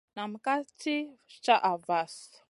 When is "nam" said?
0.15-0.31